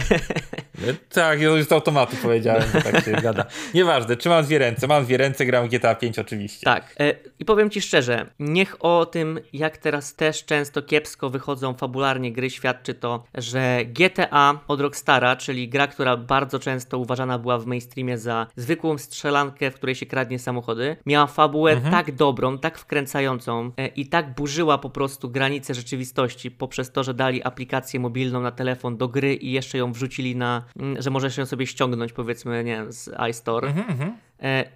Tak, 1.12 1.40
już 1.40 1.64
z 1.64 1.72
automatu 1.72 2.16
powiedziałem, 2.22 2.62
że 2.74 2.82
tak 2.82 3.04
się 3.04 3.12
gada. 3.12 3.44
Nieważne, 3.74 4.16
czy 4.16 4.28
mam 4.28 4.44
dwie 4.44 4.58
ręce. 4.58 4.86
Mam 4.86 5.04
dwie 5.04 5.16
ręce, 5.16 5.46
gram 5.46 5.68
GTA 5.68 5.94
5 5.94 6.18
oczywiście. 6.18 6.64
Tak. 6.64 6.94
E, 7.00 7.14
I 7.38 7.44
powiem 7.44 7.70
ci 7.70 7.80
szczerze, 7.80 8.26
niech 8.38 8.76
o 8.84 9.06
tym, 9.06 9.40
jak 9.52 9.76
teraz 9.76 10.14
też 10.14 10.44
często 10.44 10.82
kiepsko 10.82 11.30
wychodzą 11.30 11.74
fabularnie 11.74 12.32
gry, 12.32 12.50
świadczy 12.50 12.94
to, 12.94 13.24
że 13.34 13.84
GTA 13.84 14.60
od 14.68 14.80
Rockstara, 14.80 15.36
czyli 15.36 15.68
gra, 15.68 15.86
która 15.86 16.16
bardzo 16.16 16.58
często 16.58 16.98
uważana 16.98 17.38
była 17.38 17.58
w 17.58 17.66
mainstreamie 17.66 18.18
za 18.18 18.46
zwykłą 18.56 18.98
strzelankę, 18.98 19.70
w 19.70 19.74
której 19.74 19.94
się 19.94 20.06
kradnie 20.06 20.38
samochody, 20.38 20.96
miała 21.06 21.26
fabułę 21.26 21.80
tak 21.90 22.12
dobrą, 22.12 22.58
tak 22.58 22.78
wkręcającą 22.78 23.72
e, 23.76 23.86
i 23.86 24.06
tak 24.06 24.34
burzyła 24.34 24.78
po 24.78 24.90
prostu 24.90 25.30
granice 25.30 25.74
rzeczywistości 25.74 26.50
poprzez 26.50 26.92
to, 26.92 27.04
że 27.04 27.14
dali 27.14 27.42
aplikację 27.42 28.00
mobilną 28.00 28.40
na 28.40 28.50
telefon 28.50 28.96
do 28.96 29.08
gry 29.08 29.34
i 29.34 29.52
jeszcze 29.52 29.78
ją 29.78 29.92
wrzucili 29.92 30.36
na, 30.36 30.64
że 30.98 31.10
możesz 31.10 31.36
ją 31.36 31.46
sobie 31.46 31.66
ściągnąć 31.66 32.12
powiedzmy, 32.12 32.64
nie 32.64 32.72
wiem, 32.76 32.92
z 32.92 33.10
iStore. 33.30 33.68
E, 33.68 34.12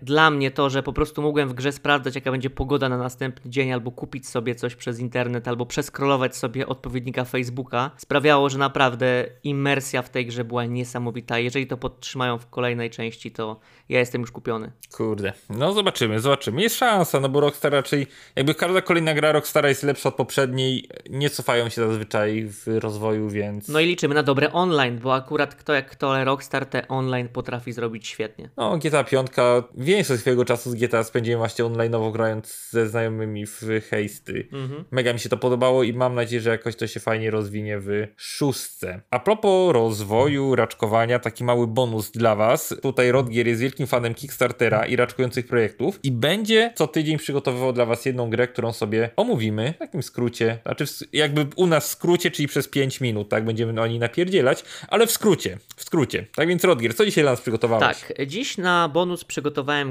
Dla 0.03 0.31
mnie 0.31 0.51
to, 0.51 0.71
że 0.71 0.83
po 0.83 0.93
prostu 0.93 1.23
mogłem 1.23 1.49
w 1.49 1.55
grze 1.55 1.73
sprawdzać, 1.73 2.15
jaka 2.15 2.31
będzie 2.31 2.51
pogoda 2.51 2.89
na 2.89 2.99
następny 2.99 3.51
dzień, 3.51 3.73
albo 3.73 3.91
kupić 3.91 4.29
sobie 4.29 4.55
coś 4.55 4.75
przez 4.75 4.99
internet, 4.99 5.49
albo 5.49 5.67
przeskrolować 5.67 6.37
sobie 6.37 6.67
odpowiednika 6.67 7.25
Facebooka, 7.25 7.91
sprawiało, 7.97 8.49
że 8.49 8.59
naprawdę 8.59 9.27
imersja 9.45 10.03
w 10.03 10.11
tej 10.11 10.27
grze 10.27 10.45
była 10.45 10.65
niesamowita. 10.65 11.39
Jeżeli 11.39 11.67
to 11.67 11.77
podtrzymają 11.77 12.39
w 12.39 12.47
kolejnej 12.51 12.91
części, 12.91 13.31
to 13.31 13.61
ja 13.89 13.99
jestem 13.99 14.21
już 14.21 14.33
kupiony. 14.33 14.73
Kurde, 14.97 15.33
no 15.51 15.73
zobaczymy, 15.73 16.21
zobaczymy. 16.21 16.63
Jest 16.63 16.77
szansa, 16.77 17.21
no 17.21 17.29
bo 17.29 17.41
Rockstar 17.41 17.73
raczej, 17.73 18.07
jakby 18.37 18.55
każda 18.55 18.81
kolejna 18.83 19.15
gra 19.15 19.33
Rockstara 19.33 19.69
jest 19.69 19.83
lepsza 19.83 20.09
od 20.09 20.15
poprzedniej, 20.15 20.89
nie 21.11 21.31
cofają 21.31 21.69
się 21.69 21.87
zazwyczaj 21.89 22.47
w 22.49 22.67
rozwoju, 22.67 23.29
więc... 23.29 23.69
No 23.69 23.81
i 23.81 23.87
liczymy 23.87 24.15
na 24.15 24.23
dobre 24.23 24.53
online, 24.53 24.99
bo 24.99 25.15
akurat 25.15 25.55
kto 25.55 25.73
jak 25.73 25.91
kto, 25.91 26.15
ale 26.15 26.25
Rockstar 26.25 26.67
te 26.67 26.89
online 26.89 27.29
potrafi 27.29 27.73
zrobić 27.73 28.07
świetnie. 28.07 28.51
No, 28.57 28.79
GTA 28.79 29.05
5, 29.05 29.31
większość 29.75 30.21
swojego 30.21 30.45
czasu 30.45 30.71
z 30.71 30.75
GTA 30.75 31.05
spędziłem 31.05 31.39
właśnie 31.39 31.65
online'owo 31.65 32.13
grając 32.13 32.71
ze 32.71 32.89
znajomymi 32.89 33.47
w 33.47 33.63
Heisty. 33.91 34.49
Mega 34.91 35.13
mi 35.13 35.19
się 35.19 35.29
to 35.29 35.37
podobało 35.37 35.83
i 35.83 35.93
mam 35.93 36.15
nadzieję, 36.15 36.41
że 36.41 36.51
jakoś 36.51 36.77
to 36.77 36.87
się 36.87 37.01
fajnie 37.01 37.31
rozwinie 37.31 37.79
w 37.79 38.07
szóstce. 38.17 39.01
A 39.11 39.19
propos 39.19 39.73
rozwoju, 39.73 40.55
raczkowania, 40.55 41.19
taki 41.19 41.45
mały 41.45 41.67
bonus 41.67 42.11
dla 42.11 42.35
was. 42.35 42.75
Tutaj 42.83 43.13
Rodgier 43.13 43.47
jest 43.47 43.61
wielkim 43.61 43.87
fanem 43.87 44.15
Kickstartera 44.15 44.87
i 44.87 44.97
raczkujących 44.97 45.47
projektów 45.47 46.01
i 46.03 46.13
będzie 46.13 46.73
co 46.75 46.87
tydzień 46.87 47.19
przygotowywał 47.19 47.73
dla 47.73 47.87
was 47.87 48.05
jedną 48.05 48.31
grę, 48.31 48.49
którą 48.49 48.73
sobie 48.73 49.11
omówimy 49.17 49.75
w 49.77 49.79
takim 49.79 50.03
skrócie. 50.03 50.59
Znaczy 50.63 50.85
jakby 51.13 51.47
u 51.57 51.67
nas 51.67 51.89
w 51.89 51.91
skrócie, 51.91 52.31
czyli 52.31 52.49
przez 52.49 52.69
5 52.69 53.01
minut, 53.01 53.29
tak? 53.29 53.45
Będziemy 53.45 53.81
o 53.83 53.87
niej 53.87 53.99
napierdzielać, 53.99 54.65
ale 54.89 55.07
w 55.07 55.11
skrócie, 55.11 55.59
w 55.77 55.85
skrócie. 55.85 56.27
Tak 56.37 56.49
więc 56.49 56.65
Rodgier, 56.65 56.95
co 56.95 57.05
dzisiaj 57.05 57.25
dla 57.25 57.31
nas 57.31 57.41
przygotowałeś? 57.41 58.01
Tak, 58.01 58.27
dziś 58.27 58.59
na 58.59 58.89
bonus 58.89 59.25
przygotowałem 59.25 59.46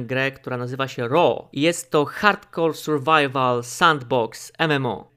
grę, 0.06 0.32
która 0.32 0.58
nazywa 0.58 0.88
się 0.88 1.08
Raw. 1.08 1.38
Jest 1.54 1.92
to 1.92 2.06
Hardcore 2.06 2.74
Survival 2.74 3.64
Sandbox 3.64 4.52
MMO. 4.60 5.12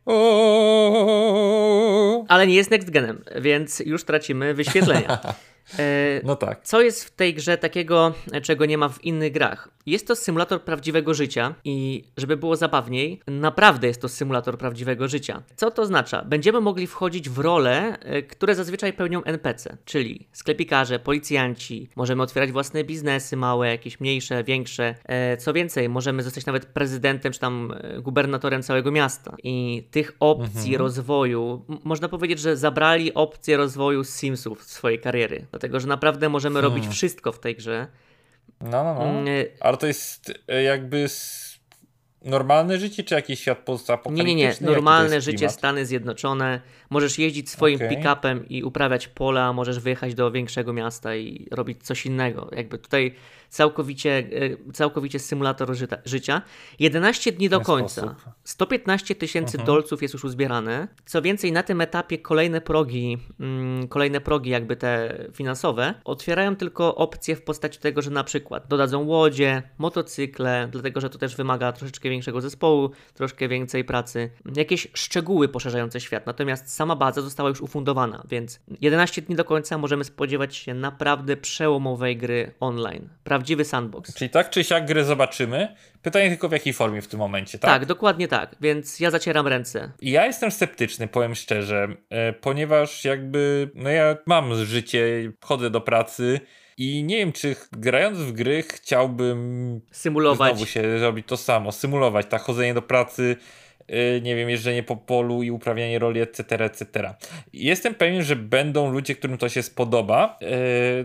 Ale 2.28 2.46
nie 2.46 2.54
jest 2.54 2.70
next 2.70 2.90
genem, 2.90 3.24
więc 3.40 3.80
już 3.80 4.04
tracimy 4.04 4.54
wyświetlenia. 4.54 5.18
E, 5.78 6.20
No 6.24 6.36
tak. 6.36 6.60
Co 6.64 6.80
jest 6.80 7.04
w 7.04 7.10
tej 7.10 7.34
grze 7.34 7.58
takiego, 7.58 8.14
czego 8.42 8.66
nie 8.66 8.78
ma 8.78 8.88
w 8.88 9.04
innych 9.04 9.32
grach? 9.32 9.68
Jest 9.86 10.06
to 10.06 10.16
symulator 10.16 10.62
prawdziwego 10.62 11.14
życia 11.14 11.54
i 11.64 12.04
żeby 12.16 12.36
było 12.36 12.56
zabawniej, 12.56 13.20
naprawdę 13.26 13.86
jest 13.88 14.00
to 14.02 14.08
symulator 14.08 14.58
prawdziwego 14.58 15.08
życia. 15.08 15.42
Co 15.56 15.70
to 15.70 15.82
oznacza? 15.82 16.24
Będziemy 16.24 16.60
mogli 16.60 16.86
wchodzić 16.86 17.28
w 17.30 17.38
role, 17.38 17.98
e, 18.00 18.22
które 18.22 18.54
zazwyczaj 18.54 18.92
pełnią 18.92 19.24
NPC, 19.24 19.76
czyli 19.84 20.26
sklepikarze, 20.32 20.98
policjanci, 20.98 21.88
możemy 21.96 22.22
otwierać 22.22 22.52
własne 22.52 22.84
biznesy 22.84 23.36
małe, 23.36 23.68
jakieś 23.68 24.00
mniejsze, 24.00 24.44
większe. 24.44 24.94
E, 25.04 25.36
Co 25.36 25.52
więcej, 25.52 25.88
możemy 25.88 26.22
zostać 26.22 26.46
nawet 26.46 26.66
prezydentem 26.66 27.32
czy 27.32 27.38
tam 27.40 27.74
gubernatorem 28.02 28.62
całego 28.62 28.90
miasta. 28.90 29.36
I 29.42 29.86
tych 29.90 30.12
opcji 30.20 30.76
rozwoju, 30.76 31.64
m- 31.68 31.78
można 31.84 32.08
powiedzieć, 32.08 32.38
że 32.38 32.56
zabrali 32.56 33.14
opcje 33.14 33.56
rozwoju 33.56 34.04
Simsów 34.04 34.62
z 34.64 34.70
swojej 34.72 34.98
kariery. 35.00 35.46
Dlatego, 35.58 35.80
że 35.80 35.88
naprawdę 35.88 36.28
możemy 36.28 36.60
robić 36.60 36.88
wszystko 36.88 37.32
w 37.32 37.40
tej 37.40 37.56
grze. 37.56 37.86
No, 38.60 38.84
no, 38.84 38.94
no. 38.94 39.04
Mm, 39.04 39.28
e, 39.28 39.44
Ale 39.60 39.76
to 39.76 39.86
jest 39.86 40.32
e, 40.48 40.62
jakby 40.62 41.06
normalne 42.24 42.78
życie, 42.78 43.04
czy 43.04 43.14
jakiś 43.14 43.40
świat 43.40 43.58
Nie, 43.58 43.64
postapokaliptyczny? 43.64 44.34
nie, 44.34 44.48
nie. 44.48 44.54
To 44.54 44.64
Normalne 44.64 45.20
życie? 45.20 45.48
Stany 45.48 45.86
Zjednoczone. 45.86 46.60
Możesz 46.90 47.18
jeździć 47.18 47.50
swoim 47.50 47.76
Okej. 47.76 47.88
pick-upem 47.88 48.44
i 48.48 48.62
uprawiać 48.62 49.08
pola, 49.08 49.52
możesz 49.52 49.80
wyjechać 49.80 50.14
do 50.14 50.30
większego 50.30 50.72
miasta 50.72 51.16
i 51.16 51.48
robić 51.50 51.82
coś 51.82 52.06
innego. 52.06 52.50
Jakby 52.56 52.78
tutaj 52.78 53.14
całkowicie, 53.48 54.28
e, 54.68 54.72
całkowicie 54.72 55.18
symulator 55.18 55.74
żyta, 55.74 55.96
życia. 56.04 56.42
11 56.78 57.32
dni 57.32 57.48
do 57.48 57.60
końca. 57.60 57.88
sposób. 57.88 58.10
Mhm. 58.10 58.34
115 58.44 59.14
tysięcy 59.14 59.58
dolców 59.58 60.02
jest 60.02 60.14
już 60.14 60.24
uzbierane. 60.24 60.88
Co 61.06 61.22
więcej, 61.22 61.52
na 61.52 61.62
tym 61.62 61.80
etapie 61.80 62.18
kolejne 62.18 62.60
progi, 62.60 63.18
mm, 63.40 63.88
kolejne 63.88 64.20
progi 64.20 64.50
jakby 64.50 64.76
te 64.76 65.24
finansowe, 65.32 65.94
otwierają 66.04 66.56
tylko 66.56 66.94
opcje 66.94 67.36
w 67.36 67.42
postaci 67.42 67.78
tego, 67.78 68.02
że 68.02 68.10
na 68.10 68.24
przykład 68.24 68.68
dodadzą 68.68 69.04
łodzie, 69.04 69.62
motocykle, 69.78 70.68
dlatego 70.72 71.00
że 71.00 71.10
to 71.10 71.18
też 71.18 71.36
wymaga 71.36 71.72
troszeczkę 71.72 72.10
większego 72.10 72.40
zespołu, 72.40 72.90
troszkę 73.14 73.48
więcej 73.48 73.84
pracy, 73.84 74.30
jakieś 74.56 74.88
szczegóły 74.94 75.48
poszerzające 75.48 76.00
świat. 76.00 76.26
Natomiast 76.26 76.74
sama 76.74 76.96
baza 76.96 77.22
została 77.22 77.48
już 77.48 77.60
ufundowana, 77.60 78.22
więc 78.28 78.60
11 78.80 79.22
dni 79.22 79.36
do 79.36 79.44
końca 79.44 79.78
możemy 79.78 80.04
spodziewać 80.04 80.56
się 80.56 80.74
naprawdę 80.74 81.36
przełomowej 81.36 82.16
gry 82.16 82.54
online. 82.60 83.08
Prawdziwy 83.38 83.64
sandbox. 83.64 84.14
Czyli 84.14 84.30
tak 84.30 84.50
czy 84.50 84.64
siak 84.64 84.86
grę 84.86 85.04
zobaczymy. 85.04 85.74
Pytanie 86.02 86.28
tylko 86.28 86.48
w 86.48 86.52
jakiej 86.52 86.72
formie 86.72 87.02
w 87.02 87.08
tym 87.08 87.18
momencie, 87.18 87.58
tak? 87.58 87.70
Tak, 87.70 87.86
dokładnie 87.86 88.28
tak, 88.28 88.56
więc 88.60 89.00
ja 89.00 89.10
zacieram 89.10 89.46
ręce. 89.46 89.92
Ja 90.02 90.26
jestem 90.26 90.50
sceptyczny, 90.50 91.08
powiem 91.08 91.34
szczerze, 91.34 91.88
e, 92.10 92.32
ponieważ 92.32 93.04
jakby, 93.04 93.70
no 93.74 93.90
ja 93.90 94.16
mam 94.26 94.64
życie, 94.64 95.32
chodzę 95.44 95.70
do 95.70 95.80
pracy 95.80 96.40
i 96.76 97.04
nie 97.04 97.16
wiem, 97.16 97.32
czy 97.32 97.56
grając 97.72 98.18
w 98.18 98.32
gry 98.32 98.62
chciałbym 98.62 99.80
Symulować. 99.90 100.50
znowu 100.56 100.66
się 100.66 100.98
robić 100.98 101.26
to 101.26 101.36
samo, 101.36 101.72
symulować, 101.72 102.26
tak, 102.26 102.42
chodzenie 102.42 102.74
do 102.74 102.82
pracy, 102.82 103.36
nie 104.22 104.36
wiem, 104.36 104.50
jeżdżenie 104.50 104.82
po 104.82 104.96
polu 104.96 105.42
i 105.42 105.50
uprawianie 105.50 105.98
roli, 105.98 106.20
etc., 106.20 106.64
etc. 106.64 107.14
Jestem 107.52 107.94
pewien, 107.94 108.22
że 108.22 108.36
będą 108.36 108.92
ludzie, 108.92 109.14
którym 109.14 109.38
to 109.38 109.48
się 109.48 109.62
spodoba, 109.62 110.38
y, 110.42 110.46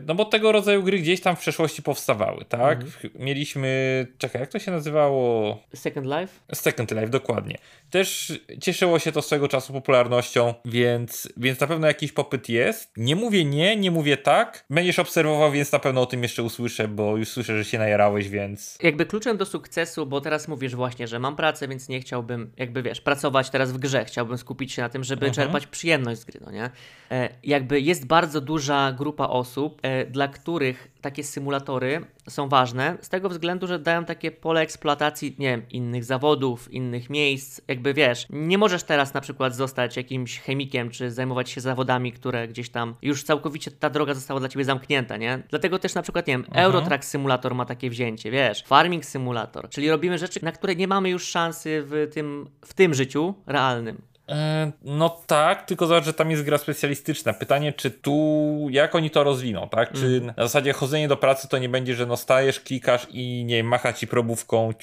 no 0.07 0.15
bo 0.15 0.25
tego 0.25 0.51
rodzaju 0.51 0.83
gry 0.83 0.99
gdzieś 0.99 1.21
tam 1.21 1.35
w 1.35 1.39
przeszłości 1.39 1.83
powstawały, 1.83 2.45
tak? 2.45 2.79
Mieliśmy, 3.19 4.07
czekaj, 4.17 4.41
jak 4.41 4.49
to 4.49 4.59
się 4.59 4.71
nazywało? 4.71 5.59
Second 5.75 6.05
Life? 6.05 6.33
Second 6.53 6.91
Life, 6.91 7.07
dokładnie. 7.07 7.57
Też 7.89 8.39
cieszyło 8.61 8.99
się 8.99 9.11
to 9.11 9.21
swego 9.21 9.47
czasu 9.47 9.73
popularnością, 9.73 10.53
więc, 10.65 11.33
więc 11.37 11.59
na 11.59 11.67
pewno 11.67 11.87
jakiś 11.87 12.11
popyt 12.11 12.49
jest. 12.49 12.91
Nie 12.97 13.15
mówię 13.15 13.45
nie, 13.45 13.75
nie 13.75 13.91
mówię 13.91 14.17
tak. 14.17 14.65
Będziesz 14.69 14.99
obserwował, 14.99 15.51
więc 15.51 15.71
na 15.71 15.79
pewno 15.79 16.01
o 16.01 16.05
tym 16.05 16.23
jeszcze 16.23 16.43
usłyszę, 16.43 16.87
bo 16.87 17.17
już 17.17 17.29
słyszę, 17.29 17.57
że 17.57 17.65
się 17.65 17.77
najarałeś, 17.77 18.29
więc... 18.29 18.77
Jakby 18.83 19.05
kluczem 19.05 19.37
do 19.37 19.45
sukcesu, 19.45 20.05
bo 20.05 20.21
teraz 20.21 20.47
mówisz 20.47 20.75
właśnie, 20.75 21.07
że 21.07 21.19
mam 21.19 21.35
pracę, 21.35 21.67
więc 21.67 21.89
nie 21.89 21.99
chciałbym, 21.99 22.51
jakby 22.57 22.72
wiesz, 22.81 23.01
pracować 23.01 23.49
teraz 23.49 23.71
w 23.71 23.77
grze. 23.77 24.05
Chciałbym 24.05 24.37
skupić 24.37 24.71
się 24.71 24.81
na 24.81 24.89
tym, 24.89 25.03
żeby 25.03 25.31
czerpać 25.31 25.67
przyjemność 25.67 26.21
z 26.21 26.25
gry, 26.25 26.39
no 26.45 26.51
nie? 26.51 26.69
E, 27.11 27.29
jakby 27.43 27.81
jest 27.81 28.05
bardzo 28.05 28.41
duża 28.41 28.91
grupa 28.91 29.27
osób, 29.27 29.79
e, 29.81 30.05
dla 30.05 30.27
których 30.27 30.92
takie 31.03 31.23
symulatory 31.23 32.05
są 32.29 32.49
ważne 32.49 32.97
z 33.01 33.09
tego 33.09 33.29
względu, 33.29 33.67
że 33.67 33.79
dają 33.79 34.05
takie 34.05 34.31
pole 34.31 34.61
eksploatacji, 34.61 35.35
nie 35.39 35.47
wiem, 35.47 35.69
innych 35.69 36.03
zawodów, 36.03 36.73
innych 36.73 37.09
miejsc. 37.09 37.61
Jakby 37.67 37.93
wiesz, 37.93 38.27
nie 38.29 38.57
możesz 38.57 38.83
teraz 38.83 39.13
na 39.13 39.21
przykład 39.21 39.55
zostać 39.55 39.97
jakimś 39.97 40.39
chemikiem, 40.39 40.89
czy 40.89 41.11
zajmować 41.11 41.49
się 41.49 41.61
zawodami, 41.61 42.11
które 42.11 42.47
gdzieś 42.47 42.69
tam 42.69 42.95
już 43.01 43.23
całkowicie 43.23 43.71
ta 43.71 43.89
droga 43.89 44.13
została 44.13 44.39
dla 44.39 44.49
ciebie 44.49 44.65
zamknięta, 44.65 45.17
nie? 45.17 45.43
Dlatego 45.49 45.79
też 45.79 45.95
na 45.95 46.01
przykład, 46.01 46.27
nie 46.27 46.33
wiem, 46.33 46.45
Eurotrack 46.53 47.03
Simulator 47.03 47.55
ma 47.55 47.65
takie 47.65 47.89
wzięcie, 47.89 48.31
wiesz, 48.31 48.63
Farming 48.63 49.05
Simulator, 49.05 49.69
czyli 49.69 49.89
robimy 49.89 50.17
rzeczy, 50.17 50.39
na 50.43 50.51
które 50.51 50.75
nie 50.75 50.87
mamy 50.87 51.09
już 51.09 51.23
szansy 51.23 51.83
w 51.85 52.07
tym, 52.13 52.49
w 52.65 52.73
tym 52.73 52.93
życiu 52.93 53.33
realnym. 53.47 54.12
E, 54.29 54.71
No 54.83 55.09
tak, 55.27 55.65
tylko 55.65 55.87
zobacz, 55.87 56.05
że 56.05 56.13
tam 56.13 56.31
jest 56.31 56.43
gra 56.43 56.57
specjalistyczna. 56.57 57.33
Pytanie, 57.33 57.73
czy 57.73 57.91
tu, 57.91 58.67
jak 58.69 58.95
oni 58.95 59.09
to 59.09 59.23
rozwiną, 59.23 59.69
tak? 59.69 59.91
Czy 59.93 60.05
Mhm. 60.05 60.25
na 60.37 60.43
zasadzie 60.43 60.73
chodzenie 60.73 61.07
do 61.07 61.17
pracy 61.17 61.47
to 61.47 61.57
nie 61.57 61.69
będzie, 61.69 61.95
że 61.95 62.05
no 62.05 62.17
stajesz, 62.17 62.59
klikasz 62.59 63.07
i 63.09 63.43
nie 63.45 63.63
macha 63.63 63.93
ci 63.93 64.07
probówką 64.07 64.73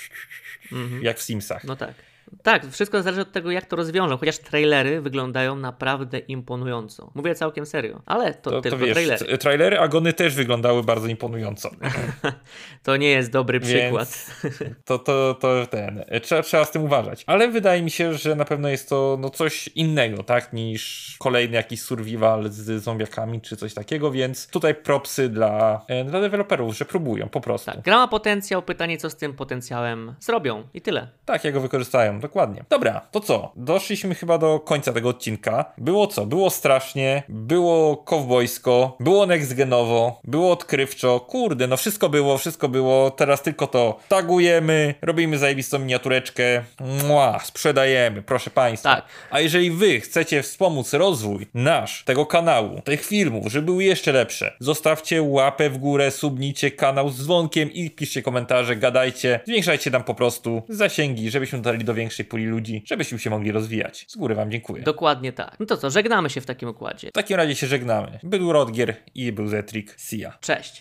jak 1.03 1.19
w 1.19 1.23
Simsach. 1.23 1.65
No 1.65 1.77
tak. 1.77 1.95
Tak, 2.43 2.67
wszystko 2.71 3.03
zależy 3.03 3.21
od 3.21 3.33
tego, 3.33 3.51
jak 3.51 3.67
to 3.67 3.77
rozwiążą, 3.77 4.17
chociaż 4.17 4.39
trailery 4.39 5.01
wyglądają 5.01 5.57
naprawdę 5.57 6.19
imponująco. 6.19 7.11
Mówię 7.15 7.35
całkiem 7.35 7.67
serio, 7.67 8.03
ale 8.07 8.35
to, 8.35 8.51
To, 8.51 8.57
to 8.57 8.63
tylko 8.63 8.79
wiesz, 8.79 8.93
trailery. 8.93 9.39
trailery 9.39 9.79
Agony 9.79 10.13
też 10.13 10.35
wyglądały 10.35 10.83
bardzo 10.83 11.07
imponująco. 11.07 11.71
To 12.83 12.97
nie 12.97 13.11
jest 13.11 13.31
dobry 13.31 13.61
przykład. 13.61 14.27
Więc 14.45 14.55
to, 14.85 14.99
to, 14.99 15.35
to 15.41 15.67
ten, 15.67 16.05
trzeba, 16.23 16.43
trzeba 16.43 16.65
z 16.65 16.71
tym 16.71 16.85
uważać. 16.85 17.25
Ale 17.27 17.49
wydaje 17.49 17.83
mi 17.83 17.91
się, 17.91 18.15
że 18.15 18.35
na 18.35 18.45
pewno 18.45 18.69
jest 18.69 18.89
to 18.89 19.17
no, 19.21 19.31
coś 19.31 19.69
innego, 19.69 20.23
tak, 20.23 20.53
niż 20.53 21.17
kolejny 21.19 21.57
jakiś 21.57 21.83
survival 21.83 22.51
z 22.51 22.83
zombiakami 22.83 23.41
czy 23.41 23.57
coś 23.57 23.75
takiego, 23.75 24.11
więc 24.11 24.47
tutaj 24.47 24.75
propsy 24.75 25.29
dla, 25.29 25.85
e, 25.89 26.05
dla 26.05 26.21
deweloperów, 26.21 26.77
że 26.77 26.85
próbują 26.85 27.29
po 27.29 27.41
prostu. 27.41 27.71
Tak, 27.71 27.81
gra 27.81 27.97
ma 27.97 28.09
potencjał, 28.09 28.63
pytanie 28.63 28.99
co 28.99 29.11
z 29.11 29.17
tym 29.17 29.35
potencjałem 29.35 30.15
zrobią 30.21 30.69
i 30.75 30.81
tyle. 30.81 31.09
Tak, 31.25 31.45
jak 31.45 31.55
go 31.55 31.61
wykorzystają, 31.61 32.20
dokładnie. 32.21 32.65
Dobra, 32.69 33.01
to 33.11 33.21
co? 33.21 33.53
Doszliśmy 33.57 34.15
chyba 34.15 34.39
do 34.39 34.61
końca 34.61 34.93
tego 34.93 35.09
odcinka. 35.09 35.65
Było 35.79 36.07
co? 36.07 36.27
Było 36.27 36.51
strasznie, 36.51 37.23
było 37.29 37.97
kowbojsko, 37.97 38.97
było 39.01 39.27
nextgenowo, 39.27 40.21
było 40.25 40.53
odkrywczo. 40.53 41.21
Kurde, 41.21 41.67
no 41.67 41.77
wszystko 41.77 42.09
było, 42.09 42.39
wszystko 42.39 42.69
było. 42.69 43.11
Teraz 43.11 43.43
tylko 43.43 43.67
to 43.67 43.99
tagujemy, 44.09 44.95
robimy 45.03 45.39
zajebistą 45.39 45.79
miniatureczkę. 45.79 46.65
Mua, 47.09 47.39
sprzedajemy, 47.39 48.23
proszę 48.23 48.51
Państwa. 48.51 48.95
Tak. 48.95 49.05
A 49.31 49.41
jeżeli 49.41 49.71
Wy 49.71 50.01
chcecie 50.01 50.43
wspomóc 50.43 50.93
rozwój 50.93 51.47
nasz, 51.55 52.05
tego 52.05 52.27
kanału, 52.27 52.81
tych 52.81 53.07
filmów, 53.07 53.53
żeby 53.53 53.67
były 53.67 53.85
jeszcze 53.85 54.13
lepsze, 54.13 54.57
zostawcie 54.61 55.23
łapę 55.23 55.71
w 55.71 55.79
górę, 55.79 56.11
subnijcie 56.11 56.71
kanał 56.71 57.09
z 57.09 57.23
dzwonkiem 57.23 57.73
i 57.73 57.91
piszcie 57.91 58.23
komentarze, 58.23 58.77
gadajcie, 58.77 59.41
zwiększajcie 59.47 59.91
nam 59.91 60.05
po 60.05 60.15
prostu 60.15 60.63
zasięgi, 60.69 61.31
żebyśmy 61.31 61.59
dotarli 61.59 61.85
do 61.85 61.95
większej 62.01 62.25
puli 62.25 62.47
ludzi, 62.47 62.83
żebyśmy 62.87 63.19
się 63.19 63.31
mogli 63.31 63.53
rozwijać. 63.53 64.05
Z 64.09 64.17
góry 64.17 64.35
Wam 64.35 64.51
dziękuję. 64.51 64.83
Dokładnie 64.83 65.33
tak. 65.33 65.57
No 65.61 65.67
to 65.67 65.77
co, 65.77 65.91
żegnamy 65.91 66.31
się 66.31 66.41
w 66.41 66.47
takim 66.47 66.69
układzie. 66.69 67.09
W 67.09 67.13
takim 67.13 67.37
razie 67.37 67.55
się 67.55 67.67
żegnamy. 67.67 68.19
Był 68.23 68.53
Rodgier 68.53 68.97
i 69.15 69.33
był 69.33 69.49
Zetrik. 69.49 69.95
See 69.99 70.19
ya. 70.19 70.39
Cześć. 70.41 70.79